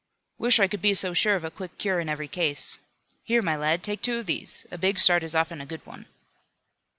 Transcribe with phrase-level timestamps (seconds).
[0.39, 2.79] "Wish I could be so sure of a quick cure in every case.
[3.21, 4.65] Here, my lad, take two of these.
[4.71, 6.07] A big start is often a good one."